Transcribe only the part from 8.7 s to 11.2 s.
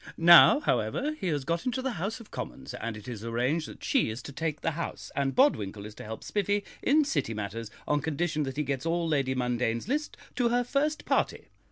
all Lady Mundane's list to her first